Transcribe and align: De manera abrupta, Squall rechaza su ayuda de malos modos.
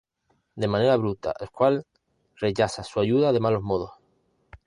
De 0.55 0.65
manera 0.67 0.93
abrupta, 0.93 1.35
Squall 1.45 1.83
rechaza 2.37 2.83
su 2.83 2.99
ayuda 2.99 3.31
de 3.31 3.39
malos 3.39 3.61
modos. 3.61 3.91